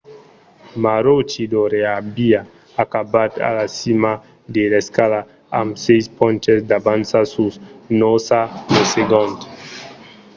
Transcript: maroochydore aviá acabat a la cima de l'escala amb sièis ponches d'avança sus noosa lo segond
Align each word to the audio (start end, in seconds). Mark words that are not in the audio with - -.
maroochydore 0.83 1.79
aviá 1.99 2.39
acabat 2.83 3.33
a 3.49 3.49
la 3.57 3.67
cima 3.79 4.11
de 4.53 4.63
l'escala 4.71 5.19
amb 5.59 5.71
sièis 5.83 6.07
ponches 6.17 6.59
d'avança 6.69 7.19
sus 7.33 7.53
noosa 7.99 8.41
lo 8.73 8.83
segond 8.95 9.37